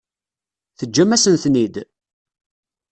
Teǧǧam-asen-ten-id? 0.77 1.75